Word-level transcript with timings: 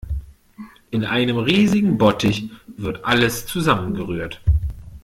In 0.89 1.05
einem 1.05 1.37
riesigen 1.37 1.99
Bottich 1.99 2.49
wird 2.65 3.05
alles 3.05 3.45
zusammengerührt. 3.45 4.41